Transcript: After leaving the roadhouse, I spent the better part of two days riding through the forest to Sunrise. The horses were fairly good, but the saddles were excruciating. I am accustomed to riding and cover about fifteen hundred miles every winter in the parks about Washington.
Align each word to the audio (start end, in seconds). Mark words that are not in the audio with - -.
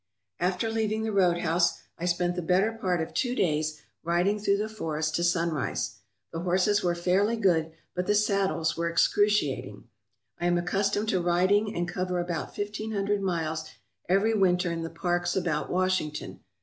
After 0.39 0.71
leaving 0.71 1.03
the 1.03 1.11
roadhouse, 1.11 1.83
I 1.99 2.05
spent 2.05 2.35
the 2.35 2.41
better 2.41 2.71
part 2.71 3.01
of 3.01 3.13
two 3.13 3.35
days 3.35 3.83
riding 4.01 4.39
through 4.39 4.57
the 4.57 4.67
forest 4.67 5.13
to 5.17 5.23
Sunrise. 5.23 5.97
The 6.33 6.39
horses 6.39 6.81
were 6.83 6.95
fairly 6.95 7.35
good, 7.37 7.71
but 7.93 8.07
the 8.07 8.15
saddles 8.15 8.75
were 8.75 8.89
excruciating. 8.89 9.83
I 10.39 10.47
am 10.47 10.57
accustomed 10.57 11.09
to 11.09 11.21
riding 11.21 11.75
and 11.75 11.87
cover 11.87 12.19
about 12.19 12.55
fifteen 12.55 12.93
hundred 12.93 13.21
miles 13.21 13.69
every 14.09 14.33
winter 14.33 14.71
in 14.71 14.81
the 14.81 14.89
parks 14.89 15.35
about 15.35 15.69
Washington. 15.69 16.39